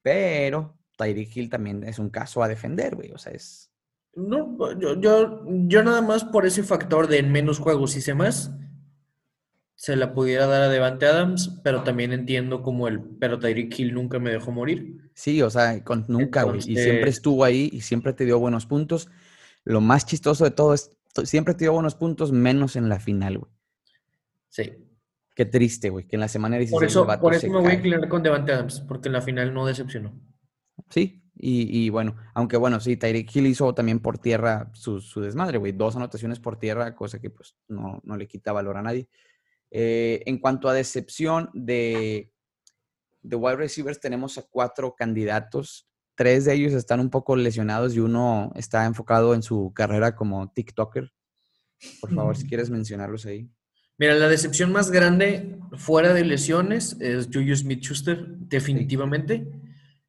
[0.00, 3.70] Pero Tyreek Hill también es un caso a defender, güey, o sea, es...
[4.14, 8.52] No, yo, yo, yo nada más por ese factor de menos juegos y más,
[9.78, 13.94] se la pudiera dar a Devante Adams, pero también entiendo como el, pero Tyreek Hill
[13.94, 15.08] nunca me dejó morir.
[15.14, 16.58] Sí, o sea, con, nunca, güey.
[16.58, 19.08] Y siempre estuvo ahí y siempre te dio buenos puntos.
[19.62, 20.90] Lo más chistoso de todo es,
[21.22, 23.52] siempre te dio buenos puntos, menos en la final, güey.
[24.48, 24.72] Sí.
[25.36, 27.74] Qué triste, güey, que en la semana 16 Por eso, por eso me voy a
[27.74, 30.12] inclinar con Devante Adams, porque en la final no decepcionó.
[30.90, 35.58] Sí, y, bueno, aunque bueno, sí, Tyreek Hill hizo también por tierra su, su desmadre,
[35.58, 35.72] güey.
[35.72, 39.08] Dos anotaciones por tierra, cosa que pues no, no le quita valor a nadie.
[39.70, 42.32] Eh, en cuanto a decepción de,
[43.22, 45.88] de wide receivers tenemos a cuatro candidatos.
[46.14, 50.50] Tres de ellos están un poco lesionados y uno está enfocado en su carrera como
[50.50, 51.12] TikToker.
[52.00, 53.48] Por favor, si quieres mencionarlos ahí.
[53.98, 59.46] Mira, la decepción más grande fuera de lesiones es Juju Smith-Schuster, definitivamente.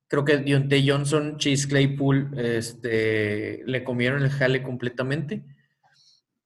[0.10, 5.46] Creo que Johnson, Chase Claypool, este, le comieron el jale completamente.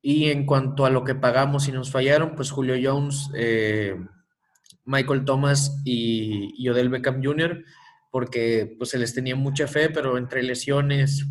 [0.02, 3.96] Y en cuanto a lo que pagamos y nos fallaron, pues Julio Jones, eh,
[4.84, 7.64] Michael Thomas y, y, Odell Beckham Jr.,
[8.12, 11.26] porque pues se les tenía mucha fe, pero entre lesiones,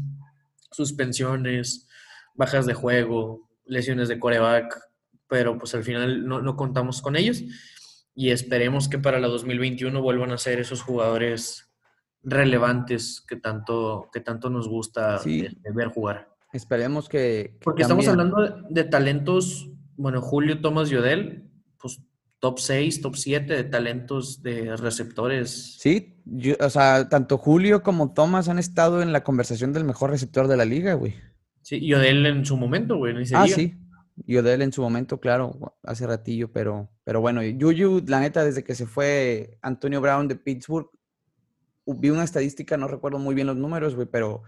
[0.71, 1.87] suspensiones,
[2.35, 4.81] bajas de juego, lesiones de coreback,
[5.29, 7.43] pero pues al final no, no contamos con ellos
[8.15, 11.72] y esperemos que para la 2021 vuelvan a ser esos jugadores
[12.23, 16.29] relevantes que tanto, que tanto nos gusta ver jugar.
[16.53, 17.59] Esperemos que...
[17.63, 22.01] Porque estamos hablando de, talentos, bueno, Julio, Tomás Yodel, pues
[22.39, 25.77] top 6, top 7 de talentos de receptores.
[25.79, 26.23] Sí,
[26.61, 30.57] o sea, tanto Julio como Tomás han estado en la conversación del mejor receptor de
[30.57, 31.15] la liga, güey.
[31.63, 33.15] Sí, y Odell en su momento, güey.
[33.35, 33.79] ah, sí.
[34.27, 38.63] Y Odell en su momento, claro, hace ratillo, pero, pero bueno, Yuyu, la neta, desde
[38.63, 40.91] que se fue Antonio Brown de Pittsburgh,
[41.87, 44.43] vi una estadística, no recuerdo muy bien los números, güey, pero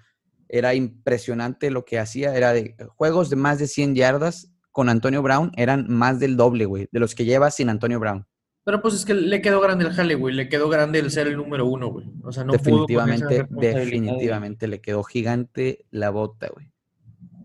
[0.49, 2.37] era impresionante lo que hacía.
[2.37, 6.65] Era de juegos de más de 100 yardas con Antonio Brown, eran más del doble,
[6.65, 8.27] güey, de los que lleva sin Antonio Brown.
[8.65, 10.35] Pero pues es que le quedó grande el jale, güey.
[10.35, 12.11] Le quedó grande el ser el número uno, güey.
[12.23, 16.73] O sea, no definitivamente, definitivamente le quedó gigante la bota, güey.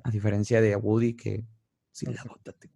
[0.04, 1.44] A diferencia de Woody que
[1.92, 2.72] sin la bota te...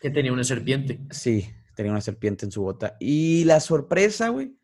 [0.00, 1.00] Que tenía una serpiente.
[1.10, 2.96] Sí, tenía una serpiente en su bota.
[2.98, 4.56] Y la sorpresa, güey,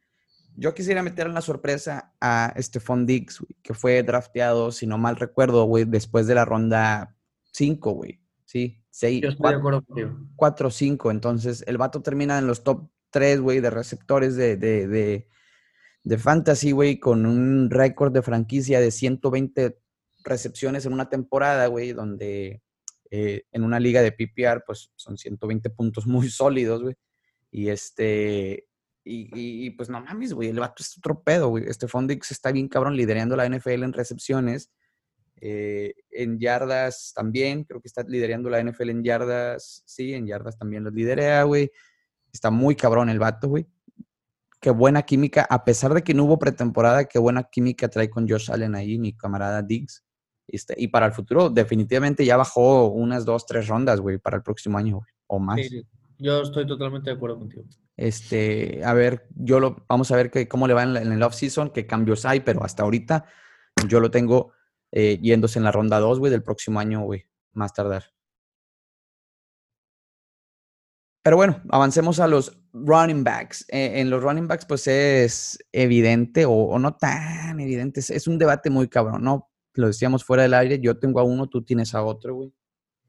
[0.57, 5.17] yo quisiera meter en la sorpresa a Stephon Diggs, que fue drafteado, si no mal
[5.17, 7.17] recuerdo, güey, después de la ronda
[7.53, 8.21] 5, güey.
[8.45, 9.23] Sí, 6.
[9.23, 9.85] Yo estoy de acuerdo
[10.37, 11.11] 4 o 5.
[11.11, 15.29] Entonces, el vato termina en los top 3, güey, de receptores de, de, de,
[16.03, 19.79] de fantasy, güey, con un récord de franquicia de 120
[20.25, 22.63] recepciones en una temporada, güey, donde
[23.11, 26.95] eh, en una liga de PPR, pues son 120 puntos muy sólidos, güey.
[27.51, 28.67] Y este,
[29.09, 31.65] y, pues no mames, güey, el vato es otro pedo, güey.
[31.69, 34.71] Este Fondix está bien cabrón liderando la NFL en recepciones.
[35.41, 39.85] Eh, en yardas también, creo que está liderando la NFL en yardas.
[39.87, 41.71] Sí, en yardas también los liderea, güey.
[42.33, 43.67] Está muy cabrón el vato, güey.
[44.61, 48.29] Qué buena química, a pesar de que no hubo pretemporada, qué buena química trae con
[48.29, 50.05] Josh Allen ahí, mi camarada Diggs.
[50.49, 54.43] Este, y para el futuro, definitivamente ya bajó unas dos, tres rondas, güey, para el
[54.43, 55.61] próximo año, güey, o más.
[56.19, 57.65] yo estoy totalmente de acuerdo contigo.
[57.97, 61.71] Este, a ver, yo lo, vamos a ver que, cómo le va en, el off-season,
[61.71, 63.25] qué cambios hay, pero hasta ahorita
[63.89, 64.53] yo lo tengo
[64.93, 68.05] eh, yéndose en la ronda 2, güey, del próximo año, güey, más tardar.
[71.27, 73.65] Pero bueno, avancemos a los running backs.
[73.69, 77.99] Eh, en los running backs, pues es evidente o, no tan evidente.
[77.99, 79.51] Es, un debate muy cabrón, ¿no?
[79.75, 80.79] Lo decíamos fuera del aire.
[80.79, 82.55] Yo tengo a uno, tú tienes a otro, güey.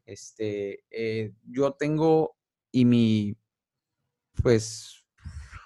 [0.04, 2.36] Este, eh, yo tengo
[2.72, 3.36] y mi
[4.42, 5.04] pues,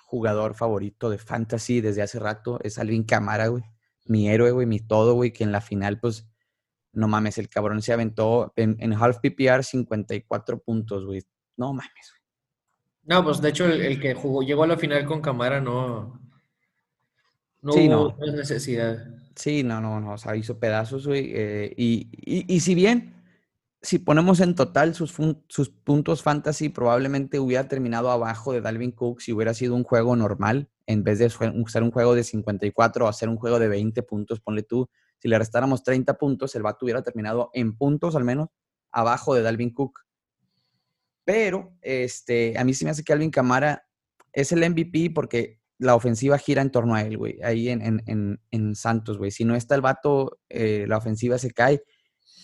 [0.06, 3.64] jugador favorito de fantasy desde hace rato es Alvin Camara, güey.
[4.04, 6.28] Mi héroe, güey, mi todo, güey, que en la final, pues,
[6.92, 11.22] no mames, el cabrón se aventó en, half PPR 54 puntos, güey.
[11.56, 12.22] No mames, güey.
[13.04, 16.20] No, pues de hecho el, que jugó, llegó a la final con Camara no,
[17.60, 18.32] no sí, hubo no.
[18.32, 19.04] necesidad.
[19.34, 21.32] Sí, no, no, no, o sea, hizo pedazos, güey.
[21.34, 23.11] Eh, y, y, y, si bien
[23.82, 25.12] si ponemos en total sus,
[25.84, 30.70] puntos fantasy, probablemente hubiera terminado abajo de Dalvin Cook si hubiera sido un juego normal,
[30.86, 34.40] en vez de ser un juego de 54 o hacer un juego de 20 puntos,
[34.40, 34.88] ponle tú.
[35.18, 38.48] Si le restáramos 30 puntos, el vato hubiera terminado en puntos al menos
[38.92, 40.00] abajo de Dalvin Cook.
[41.24, 43.84] Pero este, a mí sí me hace que Alvin Camara
[44.32, 48.02] es el MVP porque la ofensiva gira en torno a él, güey, ahí en,
[48.50, 49.32] en, Santos, güey.
[49.32, 51.82] Si no está el vato, eh, la ofensiva se cae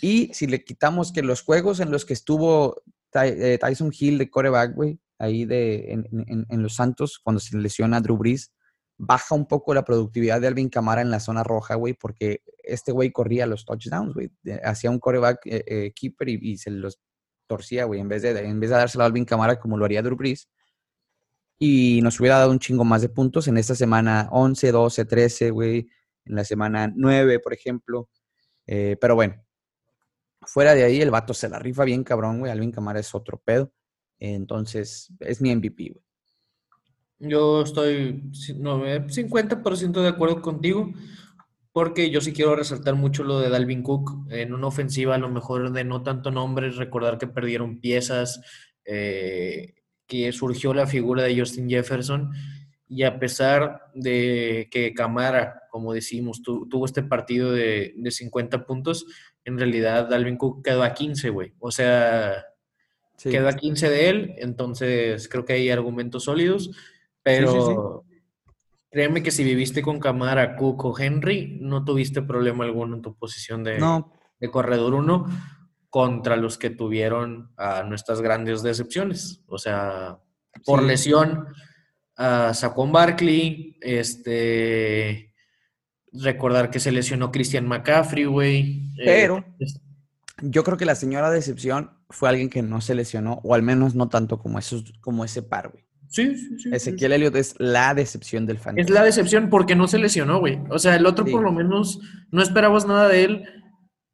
[0.01, 2.83] y si le quitamos que los juegos en los que estuvo
[3.15, 8.17] eh, Tyson Hill de coreback, güey, ahí de, en, los Santos, cuando se lesiona Drew
[8.17, 8.53] Brees,
[8.97, 12.93] baja un poco la productividad de Alvin Camara en la zona roja, güey, porque este
[12.93, 14.31] güey corría los touchdowns, güey.
[14.63, 17.01] Hacía un coreback eh, eh, keeper y, se los
[17.47, 20.03] torcía, güey, en vez de, en vez de dárselo a Alvin Camara como lo haría
[20.03, 20.49] Drew Brees.
[21.59, 25.51] Y nos hubiera dado un chingo más de puntos en esta semana 11, 12, 13,
[25.51, 25.89] güey.
[26.25, 28.09] En la semana 9, por ejemplo.
[28.67, 29.43] pero bueno,
[30.43, 32.53] Fuera de ahí, el vato se la rifa bien cabrón, güey.
[32.53, 33.73] Alvin Camara es otro pedo.
[34.19, 36.05] Entonces, es mi MVP, güey.
[37.21, 40.93] Yo estoy 50% de acuerdo contigo,
[41.73, 44.31] porque yo sí quiero resaltar mucho lo de Dalvin Cook.
[44.31, 48.41] En una ofensiva, a lo mejor de no tanto nombre, recordar que perdieron piezas,
[48.85, 49.75] eh,
[50.07, 52.31] que surgió la figura de Justin Jefferson
[52.87, 59.07] Y a pesar de que Camara, como decimos, tuvo este partido de, de 50 puntos,
[59.49, 61.55] en realidad Dalvin Cook quedó a 15, güey.
[61.59, 62.45] O sea,
[63.23, 66.71] quedó a 15 de él, entonces creo que hay argumentos sólidos,
[67.23, 68.05] pero
[68.91, 73.17] créeme que si viviste con Camara, Cook o Henry, no tuviste problema alguno en tu
[73.17, 73.83] posición de,
[74.39, 75.27] de corredor 1
[75.89, 79.43] contra los que tuvieron a nuestras grandes decepciones.
[79.47, 80.19] O sea,
[80.67, 81.47] por lesión,
[82.17, 85.28] a Saquon Barkley, este,
[86.13, 88.93] recordar que se lesionó Christian McCaffrey, güey.
[88.99, 89.45] Eh, Pero
[90.43, 93.95] yo creo que la señora decepción fue alguien que no se lesionó, o al menos
[93.95, 95.85] no tanto como, esos, como ese par, güey.
[96.09, 96.71] Sí, sí, sí.
[96.73, 98.79] Ezequiel Elliott es la decepción del fan.
[98.79, 100.59] Es la decepción porque no se lesionó, güey.
[100.71, 103.45] O sea, el otro por lo menos no esperabas nada de él,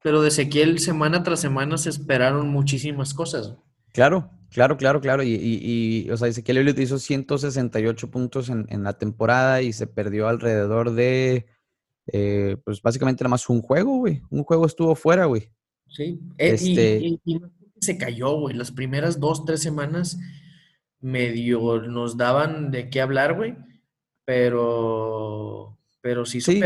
[0.03, 3.55] pero de Ezequiel semana tras semana se esperaron muchísimas cosas.
[3.93, 5.23] Claro, claro, claro, claro.
[5.23, 9.87] Y, y, o sea, Ezequiel Elliott hizo 168 puntos en, en, la temporada y se
[9.87, 11.47] perdió alrededor de,
[12.07, 14.23] eh, pues básicamente nada más un juego, güey.
[14.31, 15.51] Un juego estuvo fuera, güey.
[15.89, 16.99] Sí, eh, este...
[17.25, 17.41] y,
[17.81, 18.55] se cayó, güey.
[18.55, 20.19] Las primeras dos, tres semanas
[21.01, 23.57] medio nos daban de qué hablar, güey.
[24.25, 26.63] Pero, pero sí, sí.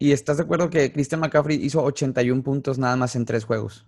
[0.00, 3.86] ¿Y estás de acuerdo que Christian McCaffrey hizo 81 puntos nada más en tres juegos?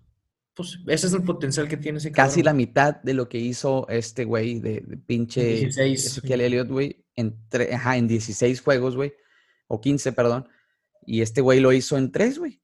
[0.55, 3.87] Pues ese es el potencial que tiene ese Casi la mitad de lo que hizo
[3.89, 6.07] este güey de, pinche 16.
[6.07, 7.37] Ezequiel Elliott, güey, en,
[7.73, 9.13] ajá, en 16 juegos, güey.
[9.69, 10.49] O 15, perdón.
[11.05, 12.61] Y este güey lo hizo en tres, güey.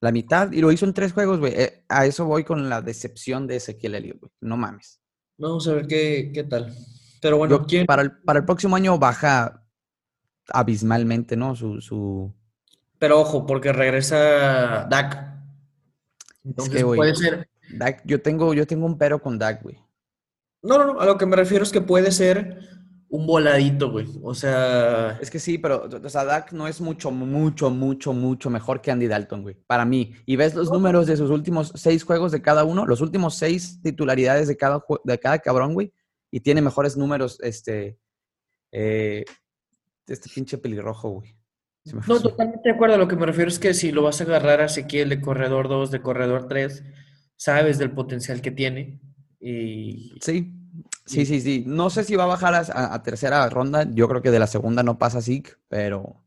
[0.00, 1.54] La mitad, y lo hizo en tres juegos, güey.
[1.56, 4.32] Eh, a eso voy con la decepción de Ezequiel Elliott, güey.
[4.40, 5.00] No mames.
[5.38, 6.74] Vamos a ver qué, qué tal.
[7.22, 7.86] Pero bueno, ¿quién?
[7.86, 9.64] Para, el, para el próximo año baja
[10.48, 11.56] abismalmente, ¿no?
[11.56, 12.34] Su, su...
[12.98, 15.34] Pero ojo, porque regresa Dak.
[16.44, 17.48] Entonces puede ser.
[17.70, 19.78] Dak, yo tengo, yo tengo un pero con Dak, güey.
[20.62, 21.00] No, no, no.
[21.00, 22.73] A lo que me refiero es que puede ser
[23.14, 24.08] un voladito, güey.
[24.22, 25.16] O sea.
[25.22, 28.90] Es que sí, pero, o sea, Dak no es mucho, mucho, mucho, mucho mejor que
[28.90, 29.56] Andy Dalton, güey.
[29.68, 30.14] Para mí.
[30.26, 33.80] Y ves los números de sus últimos seis juegos de cada uno, los últimos seis
[33.82, 35.92] titularidades de cada, de cada cabrón, güey.
[36.32, 37.96] Y tiene mejores números, este.
[38.72, 39.24] Eh,
[40.08, 41.36] este pinche pelirrojo, güey.
[42.08, 42.98] No, totalmente de acuerdo.
[42.98, 45.68] Lo que me refiero es que si lo vas a agarrar a Ezequiel de corredor
[45.68, 46.82] 2, de corredor 3,
[47.36, 49.00] sabes del potencial que tiene.
[49.38, 50.10] Y...
[50.20, 50.63] Sí,
[51.06, 51.64] Sí, sí, sí.
[51.66, 53.86] No sé si va a bajar a, tercera ronda.
[53.92, 56.24] Yo creo que de la segunda no pasa así, pero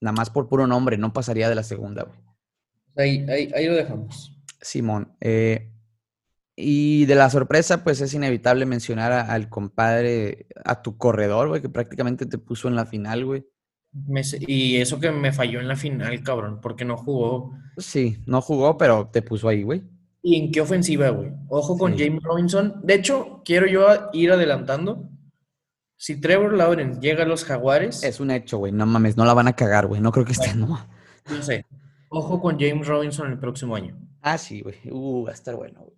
[0.00, 2.18] nada más por puro nombre, no pasaría de la segunda, güey.
[2.96, 4.38] Ahí, ahí, ahí, lo dejamos.
[4.60, 5.14] Simón.
[5.20, 5.72] Eh,
[6.54, 11.68] y de la sorpresa, pues es inevitable mencionar al compadre, a tu corredor, güey, que
[11.68, 13.44] prácticamente te puso en la final, güey.
[14.40, 17.52] y eso que me falló en la final, cabrón, porque no jugó.
[17.76, 19.82] Sí, no jugó, pero te puso ahí, güey.
[20.26, 21.30] ¿Y en qué ofensiva, güey?
[21.48, 22.80] Ojo con James Robinson.
[22.82, 25.08] De hecho, quiero yo ir adelantando.
[25.96, 28.02] Si Trevor Lawrence llega a los Jaguares.
[28.02, 28.72] Es un hecho, güey.
[28.72, 30.00] No mames, no la van a cagar, güey.
[30.00, 30.84] No creo que estén, no.
[31.30, 31.64] No sé.
[32.08, 33.96] Ojo con James Robinson el próximo año.
[34.20, 34.74] Ah, sí, güey.
[34.90, 35.96] Uh, va a estar bueno, güey.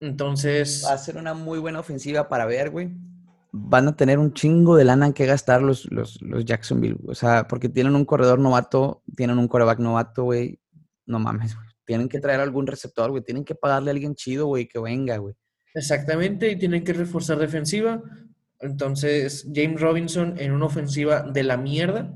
[0.00, 0.84] Entonces.
[0.86, 2.90] Va a ser una muy buena ofensiva para ver, güey.
[3.52, 6.98] Van a tener un chingo de lana que gastar los, los, los Jacksonville.
[7.06, 10.60] O sea, porque tienen un corredor novato, tienen un coreback novato, güey.
[11.06, 11.71] No mames, güey.
[11.84, 13.22] Tienen que traer algún receptor, güey.
[13.22, 15.34] Tienen que pagarle a alguien chido, güey, que venga, güey.
[15.74, 18.02] Exactamente, y tienen que reforzar defensiva.
[18.60, 22.14] Entonces, James Robinson en una ofensiva de la mierda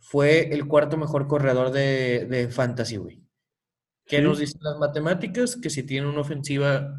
[0.00, 3.22] fue el cuarto mejor corredor de, Fantasy, güey.
[4.06, 5.56] ¿Qué nos dicen las matemáticas?
[5.56, 6.94] Que si tiene una ofensiva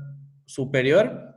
[0.46, 1.36] superior,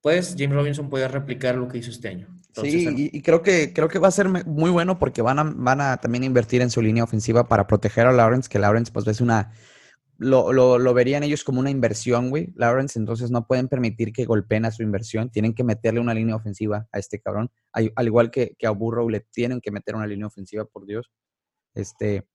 [0.00, 3.88] pues James Robinson puede replicar lo que hizo este año sí, y, creo que creo
[3.88, 6.82] que va a ser muy bueno porque van a, van a también invertir en su
[6.82, 9.52] línea ofensiva para proteger a Lawrence, que Lawrence pues es una
[10.18, 14.64] lo, lo, verían ellos como una inversión, güey, Lawrence, entonces no pueden permitir que golpeen
[14.64, 18.54] a su inversión, tienen que meterle una línea ofensiva a este cabrón, al, igual que,
[18.58, 21.10] que, a Burrow le tienen que meter una línea ofensiva, por Dios.
[21.74, 22.26] Este,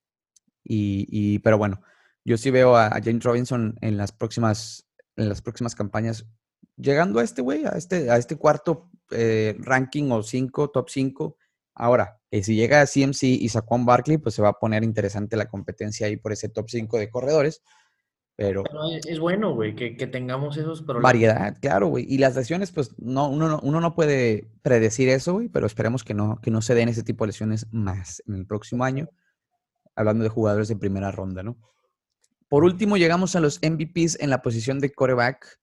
[0.63, 1.81] y, y pero bueno,
[2.23, 6.27] yo sí veo a, a James Robinson en las próximas, en las próximas campañas
[6.77, 11.37] llegando a este güey, a este, a este cuarto eh, ranking o cinco, top 5.
[11.75, 15.37] Ahora, eh, si llega a CMC y Saquon Barkley, pues se va a poner interesante
[15.37, 17.61] la competencia ahí por ese top 5 de corredores.
[18.35, 18.63] Pero,
[19.07, 21.03] es bueno, güey, que, tengamos esos problemas.
[21.03, 22.05] Variedad, claro, güey.
[22.09, 26.03] Y las lesiones, pues no uno, no, uno no puede predecir eso, güey, pero esperemos
[26.03, 29.09] que no, que no se den ese tipo de lesiones más en el próximo año.
[29.95, 31.57] Hablando de jugadores de primera ronda, ¿no?
[32.47, 35.59] Por último, llegamos a los MVPs en la posición de coreback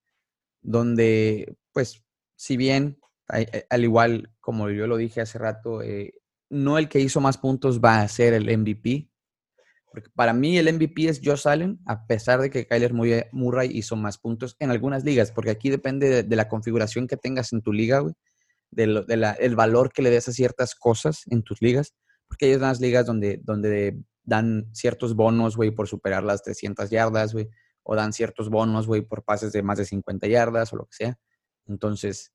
[0.63, 2.05] donde, pues,
[2.37, 6.15] si bien, al igual como yo lo dije hace rato, eh,
[6.51, 9.11] no el que hizo más puntos va a ser el MVP.
[9.91, 12.93] Porque para mí el MVP es Josh Allen, a pesar de que Kyler
[13.33, 17.53] Murray hizo más puntos en algunas ligas, porque aquí depende de, la configuración que tengas
[17.53, 18.15] en tu liga, güey.
[18.71, 21.95] del valor que le des a ciertas cosas en tus ligas,
[22.29, 27.33] porque hay unas ligas donde, donde dan ciertos bonos, güey, por superar las 300 yardas,
[27.33, 27.49] güey,
[27.83, 30.97] o dan ciertos bonos, güey, por pases de más de 50 yardas o lo que
[30.97, 31.19] sea.
[31.67, 32.33] Entonces,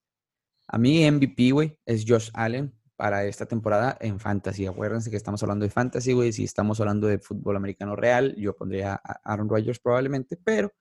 [0.67, 4.65] a mí MVP, güey, es Josh Allen para esta temporada en Fantasy.
[4.65, 6.32] Acuérdense que estamos hablando de Fantasy, güey.
[6.32, 10.71] Si estamos hablando de fútbol americano real, yo pondría a Aaron Rodgers probablemente, pero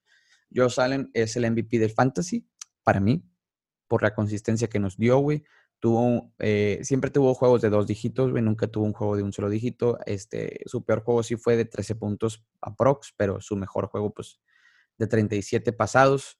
[0.55, 2.47] Josh Allen es el MVP del Fantasy
[2.83, 3.25] para mí,
[3.89, 5.43] por la consistencia que nos dio, güey.
[5.81, 9.33] Tuvo, eh, siempre tuvo juegos de dos dígitos, güey, nunca tuvo un juego de un
[9.33, 9.99] solo dígito.
[10.07, 14.41] Este, su peor juego sí fue de 13 puntos aprox, pero su mejor juego, pues,
[14.99, 16.39] de 37 pasados.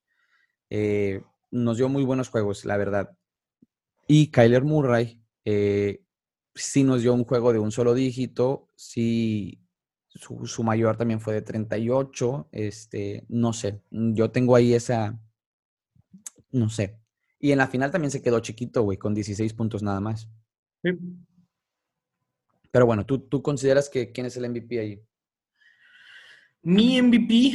[0.71, 3.17] Eh, nos dio muy buenos juegos, la verdad.
[4.07, 6.03] Y Kyler Murray eh,
[6.55, 9.63] sí nos dio un juego de un solo dígito, sí,
[10.09, 15.19] su, mayor también fue de 38, este, no sé, yo tengo ahí esa,
[16.51, 16.99] no sé.
[17.39, 20.29] Y en la final también se quedó chiquito, güey, con 16 puntos nada más.
[22.71, 25.03] Pero bueno, ¿tú, ¿tú consideras que quién es el MVP ahí?
[26.63, 27.55] Mi MVP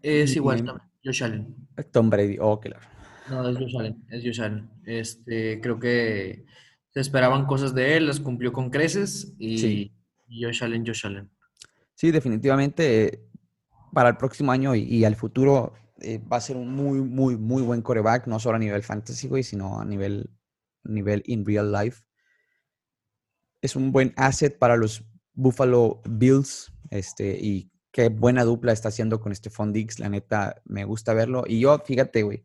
[0.00, 0.64] es igual,
[1.04, 1.54] Josh Allen.
[1.92, 2.95] Tom Brady, oh, claro.
[3.30, 4.62] No, es Josh es Josh.
[4.84, 6.44] Este, creo que
[6.90, 9.92] se esperaban cosas de él, las cumplió con creces y, sí.
[10.28, 11.30] Josh Allen, Josh Allen.
[11.94, 13.26] Sí, definitivamente
[13.92, 17.62] para el próximo año y, al futuro eh, va a ser un muy, muy, muy
[17.62, 20.30] buen coreback, no solo a nivel fantasy, güey, sino a nivel,
[20.84, 22.04] nivel in real life.
[23.62, 29.20] Es un buen asset para los Buffalo Bills este, y qué buena dupla está haciendo
[29.20, 29.98] con este Dix.
[29.98, 31.44] La neta, me gusta verlo.
[31.46, 32.44] Y yo, fíjate, güey,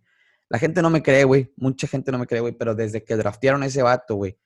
[0.51, 1.49] la gente no me cree, güey.
[1.55, 2.51] Mucha gente no me cree, güey.
[2.51, 4.37] Pero desde que draftearon ese vato, güey,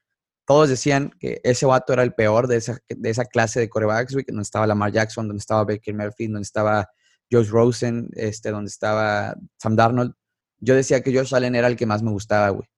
[0.45, 4.13] todos decían que ese vato era el peor de esa, de esa clase de corebacks,
[4.13, 6.87] güey, donde estaba Lamar Jackson, donde estaba Baker Murphy, donde estaba
[7.31, 10.13] Josh Rosen, este, donde estaba Sam Darnold.
[10.59, 12.69] Yo decía que Josh Allen era el que más me gustaba, güey.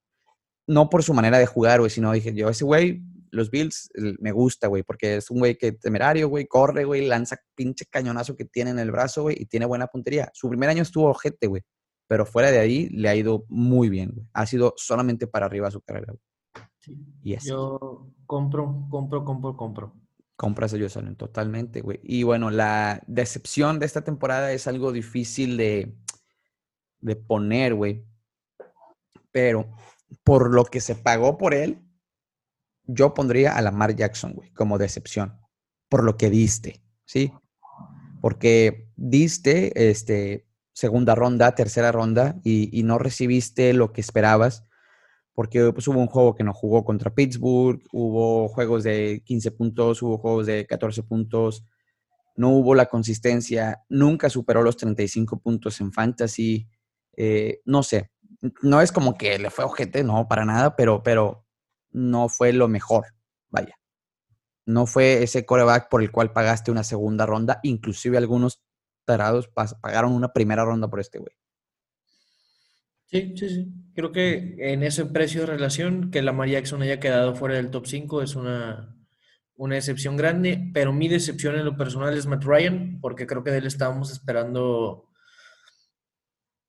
[0.65, 3.89] No por su manera de jugar, güey, sino dije, yo ese güey, los Bills,
[4.21, 8.37] me gusta, güey, porque es un güey que temerario, güey, corre, güey, lanza pinche cañonazo
[8.37, 10.31] que tiene en el brazo, güey, y tiene buena puntería.
[10.33, 11.63] Su primer año estuvo ojete, güey.
[12.07, 15.81] Pero fuera de ahí le ha ido muy bien, Ha sido solamente para arriba su
[15.81, 16.13] carrera,
[17.21, 19.93] Y Yo compro, compro, compro, compro.
[20.35, 21.99] Compras ellos salen totalmente, güey.
[22.03, 25.95] Y bueno, la decepción de esta temporada es algo difícil de,
[26.99, 28.05] de poner, güey.
[29.31, 29.69] Pero
[30.23, 31.81] por lo que se pagó por él,
[32.85, 35.39] yo pondría a Lamar Jackson, güey, como decepción.
[35.89, 37.31] Por lo que diste, ¿sí?
[38.21, 40.46] Porque diste, este,
[40.77, 44.63] segunda ronda, tercera ronda y, no recibiste lo que esperabas
[45.33, 50.03] porque pues, hubo un juego que no jugó contra Pittsburgh, hubo juegos de 15 puntos,
[50.03, 51.65] hubo juegos de 14 puntos,
[52.35, 56.67] no hubo la consistencia, nunca superó los 35 puntos en fantasy,
[57.15, 58.11] eh, no sé,
[58.61, 61.43] no es como que le fue ojete, no, para nada, pero, pero
[61.89, 63.05] no fue lo mejor,
[63.49, 63.79] vaya.
[64.67, 68.61] No fue ese coreback por el cual pagaste una segunda ronda, inclusive algunos
[69.07, 69.49] tarados
[69.81, 71.33] pagaron una primera ronda por este güey.
[73.05, 73.67] Sí, sí, sí.
[73.95, 77.87] Creo que en ese precio de relación, que Lamar Jackson haya quedado fuera del top
[77.87, 78.95] 5 es una,
[79.55, 83.51] una excepción grande, pero mi decepción en lo personal es Matt Ryan, porque creo que
[83.51, 85.09] de él estábamos esperando.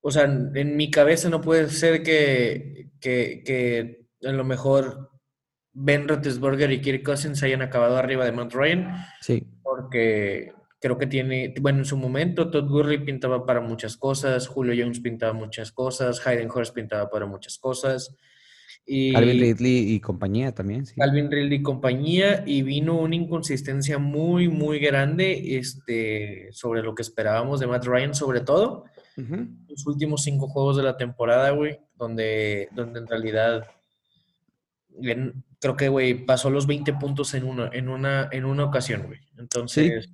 [0.01, 5.11] O sea, en, mi cabeza no puede ser que, que, que a lo mejor
[5.73, 8.95] Ben Roethlisberger y Kirk Cousins hayan acabado arriba de Matt Ryan.
[9.19, 9.45] Sí.
[9.61, 14.73] Porque creo que tiene, bueno, en su momento Todd Gurley pintaba para muchas cosas, Julio
[14.77, 18.15] Jones pintaba muchas cosas, Hayden Hurst pintaba para muchas cosas.
[18.85, 20.85] Y Calvin Ridley y compañía también.
[20.85, 20.95] Sí.
[20.95, 27.03] Calvin Ridley y compañía, y vino una inconsistencia muy, muy grande este, sobre lo que
[27.03, 28.85] esperábamos de Matt Ryan, sobre todo.
[29.67, 33.67] Los últimos cinco juegos de la temporada, güey, donde, donde en realidad
[35.59, 39.19] creo que, güey, pasó los 20 puntos en una, en una, en una ocasión, güey.
[39.37, 40.09] Entonces.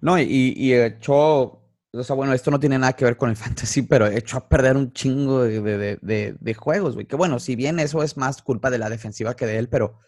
[0.00, 3.36] No, y, y echó, o sea, bueno, esto no tiene nada que ver con el
[3.36, 7.06] fantasy, pero echó a perder un chingo de, juegos, güey.
[7.06, 9.98] Que bueno, si bien eso es más culpa de la defensiva que de él, pero,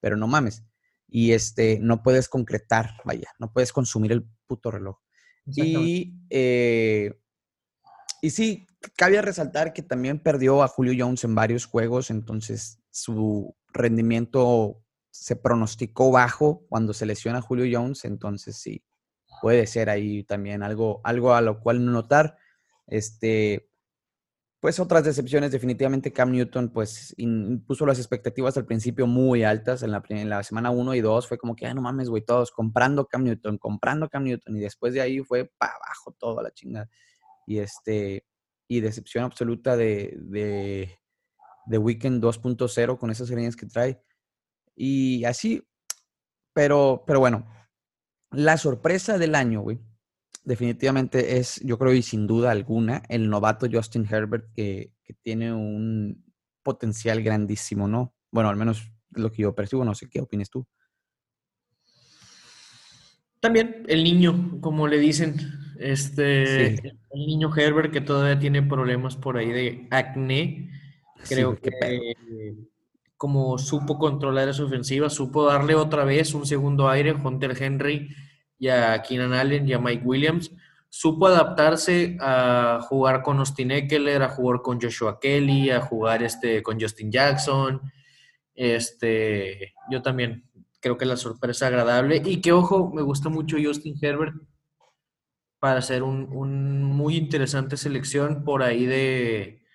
[0.00, 0.64] pero no mames.
[1.08, 4.98] Y este, no puedes concretar, vaya, no puedes consumir el puto reloj.
[5.46, 7.12] Y, eh,
[8.20, 8.66] y sí,
[8.96, 15.36] cabe resaltar que también perdió a Julio Jones en varios juegos, entonces su rendimiento se
[15.36, 18.82] pronosticó bajo cuando se lesiona a Julio Jones, entonces sí,
[19.40, 22.36] puede ser ahí también algo, algo a lo cual notar.
[22.86, 23.68] Este,
[24.60, 27.14] pues otras decepciones, definitivamente Cam Newton, pues
[27.66, 31.54] puso las expectativas al principio muy altas en la, semana 1 y 2, fue como
[31.54, 35.02] que, ah, no mames, güey, todos comprando Cam Newton, comprando Cam Newton, y después de
[35.02, 36.88] ahí fue para abajo todo la chingada.
[37.46, 38.24] Y este,
[38.66, 40.98] y decepción absoluta de,
[41.68, 44.00] The Weeknd 2.0 con esas líneas que trae.
[44.74, 45.62] Y así,
[46.52, 47.46] pero, pero bueno,
[48.36, 49.78] la sorpresa del año, güey,
[50.44, 55.52] definitivamente es, yo creo y sin duda alguna, el novato Justin Herbert que, que tiene
[55.52, 56.24] un
[56.62, 58.14] potencial grandísimo, ¿no?
[58.30, 60.66] Bueno, al menos lo que yo percibo, no sé qué opinas tú.
[63.40, 65.36] También el niño, como le dicen,
[65.78, 70.70] este, el niño Herbert que todavía tiene problemas por ahí de acné,
[71.28, 71.70] creo que
[73.16, 78.10] como supo controlar esa ofensiva, supo darle otra vez un segundo aire a Hunter Henry
[78.58, 80.50] y a Keenan Allen y a Mike Williams,
[80.88, 86.62] supo adaptarse a jugar con Austin Eckler, a jugar con Joshua Kelly, a jugar este,
[86.62, 87.80] con Justin Jackson.
[88.54, 90.44] Este, yo también
[90.80, 92.22] creo que la sorpresa agradable.
[92.24, 94.34] Y que, ojo, me gusta mucho Justin Herbert
[95.58, 99.66] para hacer un, un muy interesante selección por ahí de,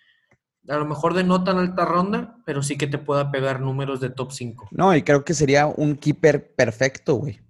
[0.67, 3.99] a lo mejor de no tan alta ronda, pero sí que te pueda pegar números
[3.99, 4.69] de top 5.
[4.71, 7.41] No, y creo que sería un keeper perfecto, güey.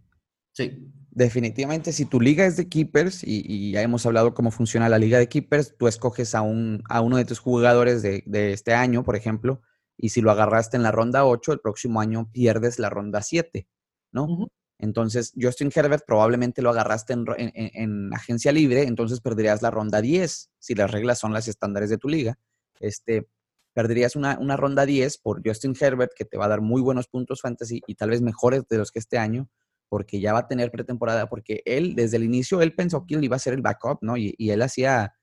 [0.54, 0.92] Sí.
[1.14, 5.20] Definitivamente, si tu liga es de keepers, y, ya hemos hablado cómo funciona la liga
[5.20, 9.04] de keepers, tú escoges a, un, a uno de tus jugadores de, de este año,
[9.04, 9.62] por ejemplo,
[9.98, 13.68] y si lo agarraste en la ronda 8, el próximo año pierdes la ronda 7,
[14.14, 14.48] ¿no?
[14.80, 20.76] Entonces, Justin Herbert probablemente lo agarraste en, agencia libre, entonces perderías la ronda 10, si
[20.76, 22.40] las reglas son las estándares de tu liga.
[22.80, 23.28] Este,
[23.74, 27.08] perderías una, una, ronda 10 por Justin Herbert, que te va a dar muy buenos
[27.08, 29.50] puntos fantasy y tal vez mejores de los que este año,
[29.92, 33.26] porque ya va a tener pretemporada, porque él, desde el inicio, él pensó que él
[33.26, 34.16] iba a ser el backup, ¿no?
[34.16, 35.16] Y, y él hacía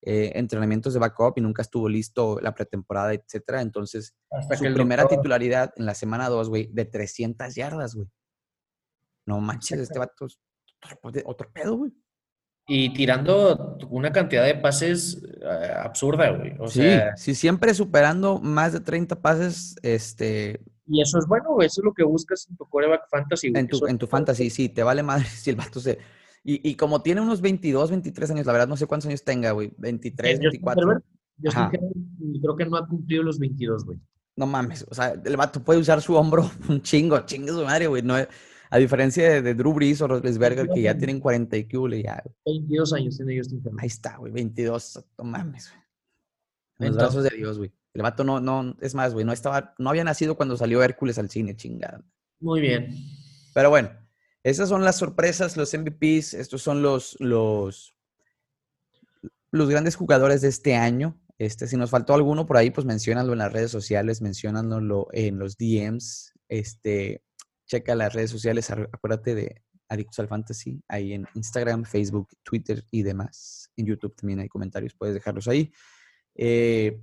[0.00, 3.62] eh, entrenamientos de backup y nunca estuvo listo la pretemporada, etcétera.
[3.62, 4.14] Entonces,
[4.56, 8.06] su primera titularidad en la semana 2, güey, de 300 yardas, güey.
[9.26, 10.38] No manches, este vato es
[11.24, 11.92] otro, pedo, güey.
[12.68, 16.54] Y tirando una cantidad de pases eh, absurda, güey.
[16.60, 20.60] O sí, sea, sí, siempre superando más de 30 pases, este...
[20.86, 21.66] Y eso es bueno, güey.
[21.66, 23.52] Eso es lo que buscas en tu coreback fantasy.
[23.54, 24.68] En tu, en tu fantasy, sí.
[24.68, 25.98] Te vale madre si el vato se
[26.44, 29.52] y, y, como tiene unos 22, 23 años, la verdad no sé cuántos años tenga,
[29.52, 29.72] güey.
[29.78, 31.02] 23, 24.
[31.38, 34.00] Yo creo que no ha cumplido los 22, güey.
[34.34, 37.86] No mames, o sea, el vato puede usar su hombro un chingo, chingo su madre,
[37.86, 38.02] güey.
[38.02, 42.22] No, a diferencia de, Drew Brees o Rosberger, que ya tienen 40 y que ya.
[42.46, 43.80] 22 años tiene Justin Herbert.
[43.80, 45.82] Ahí está, güey, 22, no mames, güey.
[46.78, 47.72] En los brazos de Dios, güey.
[47.94, 51.18] El vato no, no, es más, güey, no estaba, no había nacido cuando salió Hércules
[51.18, 52.02] al cine, chingada.
[52.40, 52.94] Muy bien.
[53.54, 53.90] Pero bueno,
[54.42, 57.94] esas son las sorpresas, los MVPs, estos son los, los,
[59.50, 61.20] los grandes jugadores de este año.
[61.38, 65.38] Este, si nos faltó alguno por ahí, pues menciónalo en las redes sociales, menciónalo en
[65.38, 66.32] los DMs.
[66.48, 67.22] Este,
[67.66, 73.02] checa las redes sociales, acuérdate de Adictos al Fantasy, ahí en Instagram, Facebook, Twitter y
[73.02, 73.70] demás.
[73.76, 75.72] En YouTube también hay comentarios, puedes dejarlos ahí.
[76.34, 76.98] Eh,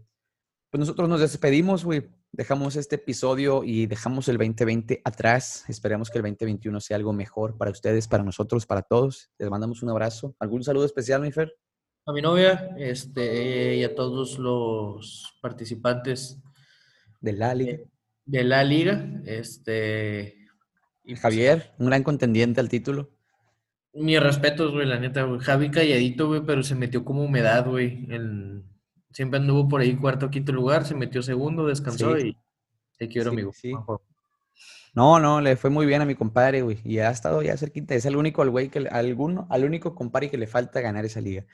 [0.70, 5.66] pues nosotros nos despedimos, güey dejamos este episodio y dejamos el 2020 atrás.
[5.68, 9.30] Esperemos que el 2021 sea algo mejor para ustedes, para nosotros, para todos.
[9.38, 10.36] Les mandamos un abrazo.
[10.40, 11.54] ¿Algún saludo especial, mi Fer?
[12.06, 16.40] A mi novia este, y a todos los participantes
[17.20, 17.80] de la liga.
[18.26, 19.22] De, la liga.
[19.26, 20.48] Este,
[21.04, 23.12] y pues, Javier, un gran contendiente al título.
[23.94, 25.40] Mi respeto, güey, la neta, güey.
[25.40, 28.64] Javi calladito, güey, pero se metió como humedad, güey, en,
[29.12, 32.38] Siempre anduvo por ahí cuarto o quinto lugar, se metió segundo, descansó y
[32.98, 33.52] te quiero, amigo.
[34.94, 36.80] No, no, le fue muy bien a mi compadre, güey.
[36.84, 37.96] Y ha estado ya cerquita.
[37.96, 41.22] Es el único al güey que alguno, al único compadre que le falta ganar esa
[41.22, 41.46] liga.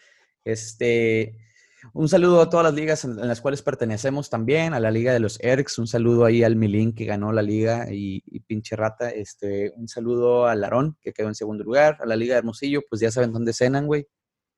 [0.44, 1.38] Este,
[1.94, 5.20] un saludo a todas las ligas en, las cuales pertenecemos también, a la liga de
[5.20, 9.10] los ERCs, un saludo ahí al Milín que ganó la liga y, y, pinche rata,
[9.10, 12.82] este, un saludo al Larón que quedó en segundo lugar, a la liga de Hermosillo,
[12.90, 14.08] pues ya saben dónde cenan, güey,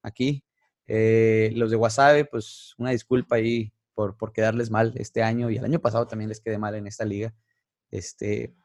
[0.04, 0.44] aquí,
[0.88, 5.58] eh, los de Wasabe, pues una disculpa ahí por, por quedarles mal este año y
[5.58, 7.34] el año pasado también les quedé mal en esta liga.
[7.92, 8.56] Este,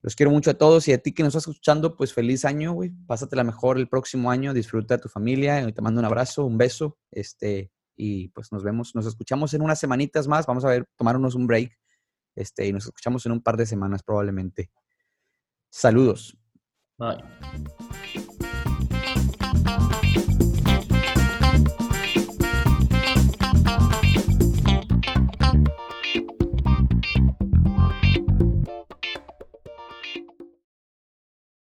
[0.00, 2.72] los quiero mucho a todos y a ti que nos estás escuchando, pues feliz año,
[2.72, 2.90] güey.
[3.06, 6.98] Pásatela mejor el próximo año, disfruta de tu familia, te mando un abrazo, un beso,
[7.10, 11.34] este, y pues nos vemos, nos escuchamos en unas semanitas más, vamos a ver, tomarnos
[11.34, 11.76] un break,
[12.36, 14.70] este, y nos escuchamos en un par de semanas probablemente.
[15.68, 16.38] Saludos.
[16.96, 17.18] Bye.